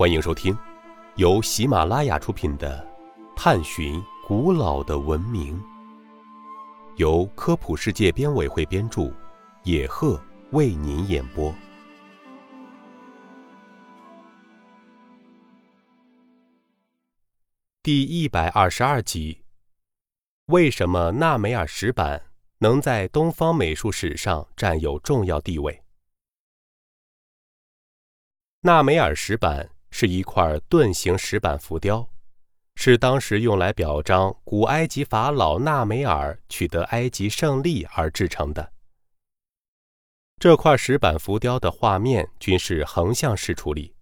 [0.00, 0.56] 欢迎收听
[1.16, 2.82] 由喜马拉雅出品的
[3.36, 5.60] 《探寻古老的文明》，
[6.96, 9.12] 由科普世界编委会编著，
[9.62, 10.18] 野鹤
[10.52, 11.54] 为您演播。
[17.82, 19.42] 第一百二十二集：
[20.46, 22.22] 为什么纳梅尔石板
[22.56, 25.82] 能在东方美术史上占有重要地位？
[28.62, 32.08] 纳梅尔石板是一块盾形石板浮雕，
[32.76, 38.72] 是当时用来表彰古埃及法老纳梅尔取得埃及胜利而制成的。
[40.38, 43.94] 这块石板浮雕的画面均是横向式处理。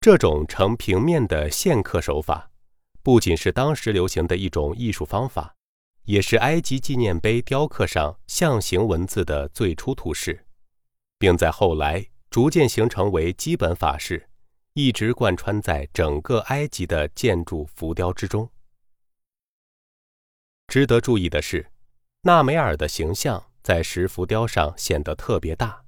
[0.00, 2.50] 这种呈平面的线刻手法，
[3.02, 5.54] 不仅是当时流行的一种艺术方法，
[6.04, 10.44] 也是埃及纪念碑雕刻上象形文字的最初图式，
[11.18, 12.06] 并在后来。
[12.30, 14.28] 逐渐形成为基本法式，
[14.78, 18.48] 一直贯穿在整个埃及的建筑浮雕之中。
[20.68, 21.68] 值得注意的是，
[22.22, 25.84] 纳梅尔的形象在石浮雕上显得特别大。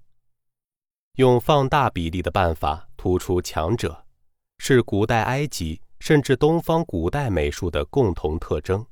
[1.19, 4.05] 用放大比例的办法突出强者，
[4.59, 8.85] 是古代埃及甚至东方古代美术的共同特征。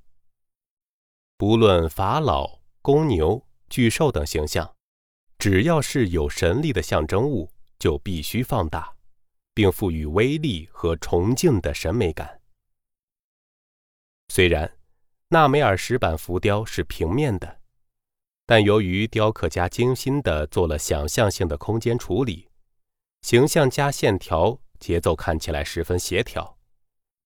[1.37, 4.73] 不论法老、公牛、巨兽等形象。
[5.39, 8.95] 只要是有神力的象征物，就必须放大，
[9.59, 12.41] 并赋予威力和崇敬的审美感。
[14.29, 14.79] 虽然
[15.31, 17.59] 纳梅尔石板浮雕是平面的，
[18.47, 22.49] 但由于雕刻家精心的做了想象性的空间处理，
[23.23, 26.57] 形象加线条，节奏看起来十分协调，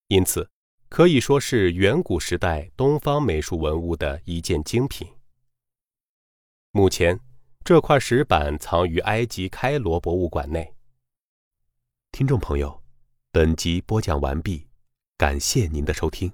[0.09, 0.49] 因此
[0.89, 5.07] 可以说是远古时代东方美术文物的一件精品。
[6.71, 7.21] 目前。
[7.65, 10.72] 这块石板藏于埃及开罗博物馆内。
[12.13, 12.83] 听众朋友，
[13.33, 14.67] 本集播讲完毕，
[15.17, 16.31] 感谢您的收听。